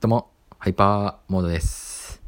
[0.00, 2.22] どうも、ハイパーモードです。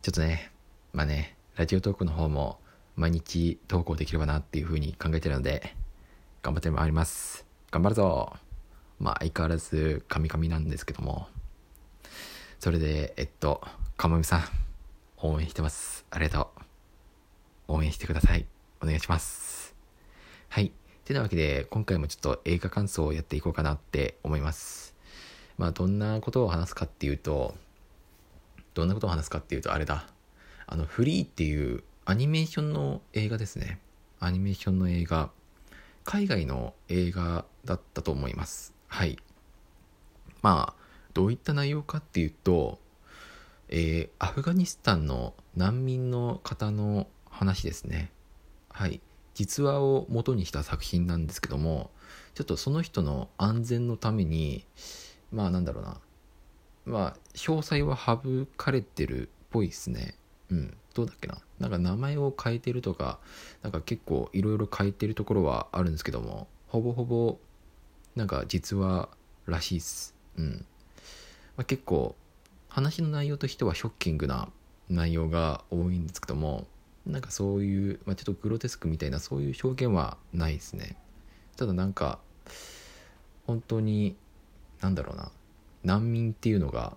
[0.00, 0.52] ちょっとね、
[0.92, 2.60] まあね、ラジオトークの方も
[2.94, 5.74] 毎日投稿できればなっていう風に考えてるので、
[6.40, 7.44] 頑張ってまいります。
[7.72, 8.36] 頑張るぞ
[9.00, 11.26] まあ相変わらずカミカミなんですけども、
[12.60, 13.60] それで、えっと、
[13.96, 14.42] かもみさん、
[15.16, 16.06] 応援してます。
[16.10, 16.50] ありがと
[17.66, 17.72] う。
[17.72, 18.46] 応援してください。
[18.80, 19.74] お願いします。
[20.48, 20.70] はい。
[21.04, 24.95] てなわけで、今回もちょっと映画感想をやっていこうかなって思います。
[25.58, 27.54] まあどんなことを話すかっていうと
[28.74, 30.06] どんなことを話すかっていうとあれだ。
[30.66, 33.78] あのフリーっていうアニメーションの映画ですね。
[34.20, 35.30] アニメーションの映画。
[36.04, 38.74] 海外の映画だったと思います。
[38.86, 39.18] はい。
[40.42, 40.82] まあ
[41.14, 42.78] どういった内容かっていうと
[43.68, 48.10] えーアフガニスタンの難民の方の話ですね。
[48.70, 49.00] はい。
[49.34, 51.90] 実話を元にした作品なんですけども
[52.34, 54.64] ちょっとその人の安全のために
[55.32, 56.00] まあなんだろうな。
[56.84, 60.14] まあ詳細は省かれてるっぽいですね。
[60.50, 60.76] うん。
[60.94, 61.38] どうだっけな。
[61.58, 63.18] なんか名前を変えてるとか
[63.62, 67.38] なんか結構いろいろ変えてるところはあるんですけどもほぼほぼ
[68.14, 69.08] なんか実話
[69.46, 70.14] らしいっす。
[70.36, 70.64] うん、
[71.56, 72.14] まあ、結構
[72.68, 74.48] 話の内容としてはショッキングな
[74.88, 76.66] 内容が多いんですけども
[77.06, 80.96] なんかそういう、まあ、ちょっとグロテスクみたいなそういう表現はないですね。
[81.56, 82.18] ただなんか
[83.46, 84.16] 本当に
[84.86, 85.32] なんだろうな。
[85.82, 86.96] 難民っていうのが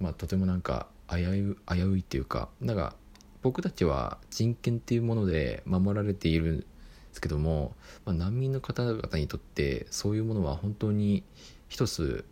[0.00, 2.94] まあとてもなんか危う危ういっていうかなんか
[3.42, 6.66] 僕たちは人権っていうもので守られているんで
[7.12, 7.74] すけども、
[8.06, 11.24] まあ、難民の方々にとってそういうものは本当に
[11.68, 12.24] 一つ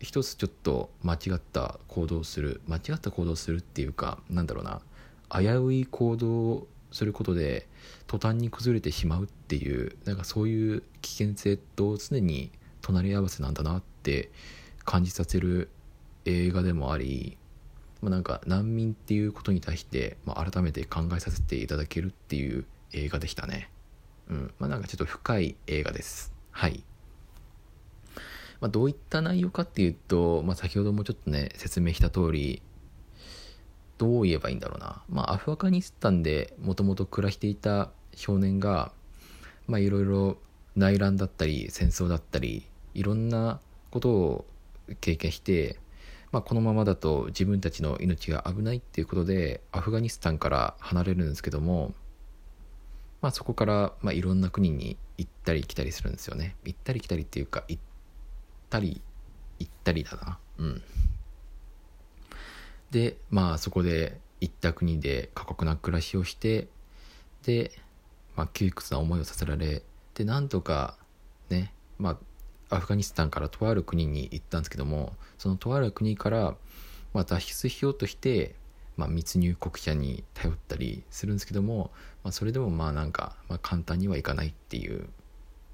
[0.00, 4.80] 一つちょっと間違った行動をする間違った行動をするっていうかなんだろうな。
[5.30, 7.68] 危うい行動をすることで
[8.06, 12.50] 途端に崩れてしまうっていうなんかそういう危険性と常に
[12.82, 14.30] 隣り合わせなんだなって
[14.84, 15.70] 感じさせる
[16.24, 17.38] 映画でもあり、
[18.00, 23.70] まあ、なんか難民っていうことに対して、まあ、改めて考えさせていただけるっていう映画でしたね。
[24.28, 24.54] うん。
[24.58, 26.32] まあなんかちょっと深い映画です。
[26.50, 26.84] はい。
[28.60, 32.62] まあ、どういった内容かっていうと、まあ、先ほどもちょっとね説明した通り
[33.98, 38.92] どう言えばいいんだろうな、まあ、アフガニスタンでもともと暮らしていた少年が
[39.66, 40.36] まあいろいろ
[40.76, 42.64] 内乱だったり戦争だったり
[42.94, 43.60] いろんな
[43.90, 44.44] ことを
[45.00, 45.78] 経験して、
[46.30, 51.92] まあ、このままだと自分たちの命が危ないっていうことでアフガニスタンから離れるんですけども、
[53.20, 56.56] まあ、そこからまあいろんな国に行ったり来たりするんですよね。
[56.64, 57.82] 行ったり来たりっていうか行っ
[58.70, 59.00] たり
[59.58, 60.38] 行ったりだな。
[60.58, 60.82] うん。
[62.90, 66.68] でまあそこで行った国で過酷な暮らしをして
[67.44, 67.72] で、
[68.36, 69.82] まあ、窮屈な思いをさせられ
[70.14, 70.96] でなんとか
[71.48, 72.16] ねまあ
[72.74, 76.56] アフガニスタンからとある国に行ったんですけどもそのとある国から、
[77.12, 78.54] まあ、脱出しようとして、
[78.96, 81.90] まあ、密入国者に頼ったりするんですけども、
[82.24, 85.08] まあ、それでもまあなんか、まあ、簡単にはいかないっていう。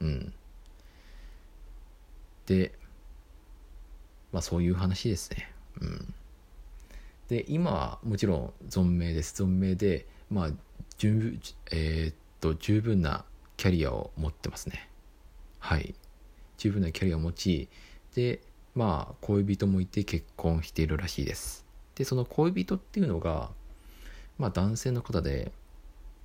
[0.00, 0.32] うん。
[2.46, 2.72] で
[4.32, 5.52] まあそういう話ですね。
[5.80, 6.14] うん。
[7.28, 9.42] で今はもちろん存命です。
[9.42, 10.50] 存命でまあ
[10.98, 11.38] 十,、
[11.72, 13.24] えーっと十分な
[13.56, 14.90] キャリアを持ってますね。
[15.58, 15.94] はい。
[16.64, 17.68] 十分なキャリアを持ち
[18.14, 18.40] で
[18.74, 21.66] まあ恋人もいて結婚しているらしいです。
[21.94, 23.50] でその恋人っていうのが
[24.38, 25.52] まあ男性の方で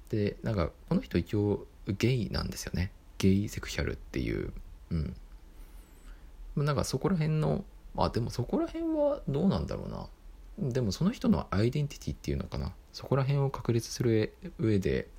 [0.08, 2.92] でなんかこの人一応ゲイなんですよね。
[3.18, 4.54] ゲイセクシャルっていう。
[4.92, 5.14] うん。
[6.56, 7.66] まなんかそこら辺の
[7.98, 10.72] あでもそこら辺はどうなんだろうな。
[10.72, 12.72] でもその人のアイデンティティっていうのかな。
[12.94, 15.10] そこら辺を確立する上で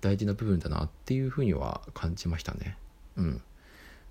[0.00, 2.76] 大事な部分だなっていうふうには感じましたね。
[3.16, 3.42] うん。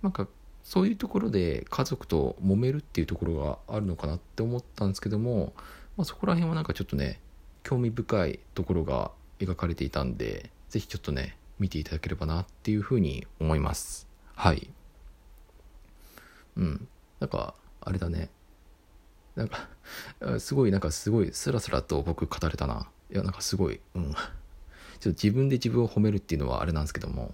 [0.02, 0.28] なんか
[0.66, 5.54] そういうところで家族と揉めるっていうところがあるのかなって思ったんですけども、
[5.96, 7.20] まあ、そこら辺はなんかちょっとね
[7.64, 14.08] 興味深いところが描かれていたんで是非ちょっとね見ていただければなっていうふうに思います。
[14.34, 14.68] はい。
[16.58, 16.88] うん。
[17.20, 18.30] なんかあれだね。
[19.36, 19.70] なんか
[20.40, 22.90] すごいなんかすごいスラスラと僕語れたな。
[23.12, 24.14] いやなんかすごいうん。
[24.14, 24.18] ちょっ
[25.00, 27.32] と自分で自分を褒めるっていうのはあれなんですけども。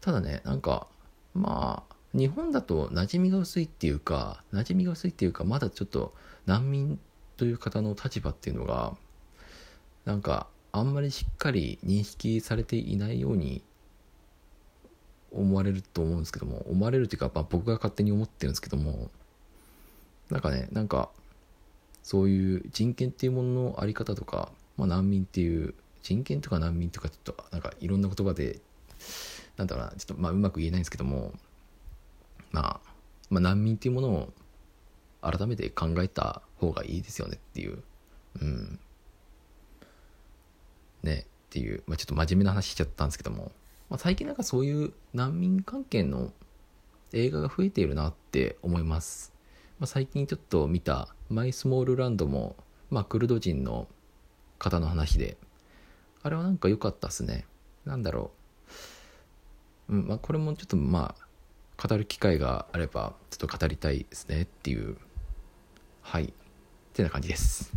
[0.00, 0.86] ただねなんか
[1.34, 6.14] まあ日本だと馴染みが薄いっていうか馴染みが薄いっていうかまだちょっと
[6.46, 6.98] 難民
[7.36, 8.94] という方の立場っていうのが
[10.04, 13.62] なんかあんまりしっかり認識されていないように
[15.32, 19.10] 思われると思うんですけども思われるっていうか、まあ、僕が勝手に思ってるんですけども
[20.30, 21.10] なんかねなんか
[22.02, 28.60] そういう人権っていうもののあり方とか、まあ、難民っていう人権とか難民とかちょっとなんかいろんな言葉で
[29.56, 31.32] なんだろうなちょっとまあうまく言えないんですけども、
[32.50, 32.90] まあ、
[33.30, 34.32] まあ難民っていうものを
[35.22, 37.82] 改めて考えた方がいいですよねっていう。
[38.40, 38.78] うん。
[41.02, 43.52] ね、っていう、まあ、ちょっと真面目な話しちゃったんですけども、
[43.88, 46.32] まあ、最近なんかそういう難民関係の
[47.12, 49.32] 映画が増えているなって思います。
[49.78, 52.56] まあ、最近ちょっと見たマイスモールランドも、
[52.90, 53.86] まあ、クルド人の
[54.58, 55.36] 方の話で、
[56.22, 57.46] あれはなんか良かったっすね。
[57.84, 58.43] なんだろう。
[59.88, 64.96] うん、まあ、これもちょっとまあ、語る機会があれば、ちょっと語りたいですねっていう、
[66.02, 66.24] はい。
[66.24, 66.28] っ
[66.92, 67.72] てな感じです。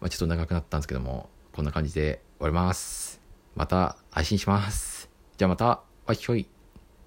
[0.00, 3.20] まあ、ちょっと長くなったんですけども、こんな感じで終わります。
[3.54, 5.08] また配信します。
[5.36, 5.82] じゃあまた、わ
[6.12, 6.53] っひょい。